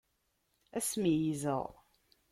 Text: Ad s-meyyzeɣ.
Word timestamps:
Ad 0.77 0.83
s-meyyzeɣ. 0.89 1.65